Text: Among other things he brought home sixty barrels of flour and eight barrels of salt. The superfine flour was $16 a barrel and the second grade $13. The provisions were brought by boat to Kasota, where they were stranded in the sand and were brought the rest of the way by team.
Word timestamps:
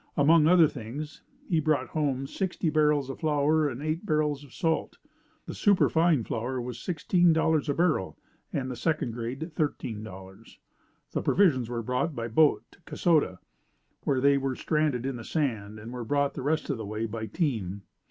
Among 0.17 0.47
other 0.47 0.67
things 0.67 1.21
he 1.47 1.59
brought 1.59 1.89
home 1.89 2.25
sixty 2.25 2.71
barrels 2.71 3.07
of 3.11 3.19
flour 3.19 3.69
and 3.69 3.83
eight 3.83 4.03
barrels 4.03 4.43
of 4.43 4.51
salt. 4.51 4.97
The 5.45 5.53
superfine 5.53 6.23
flour 6.23 6.59
was 6.59 6.77
$16 6.79 7.69
a 7.69 7.73
barrel 7.75 8.17
and 8.51 8.71
the 8.71 8.75
second 8.75 9.11
grade 9.11 9.51
$13. 9.55 10.57
The 11.11 11.21
provisions 11.21 11.69
were 11.69 11.83
brought 11.83 12.15
by 12.15 12.29
boat 12.29 12.63
to 12.71 12.81
Kasota, 12.81 13.37
where 14.03 14.19
they 14.19 14.39
were 14.39 14.55
stranded 14.55 15.05
in 15.05 15.17
the 15.17 15.23
sand 15.23 15.77
and 15.77 15.93
were 15.93 16.03
brought 16.03 16.33
the 16.33 16.41
rest 16.41 16.71
of 16.71 16.77
the 16.79 16.85
way 16.87 17.05
by 17.05 17.27
team. 17.27 17.83